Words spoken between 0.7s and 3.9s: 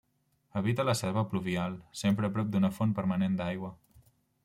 la selva pluvial, sempre a prop d'una font permanent d'aigua.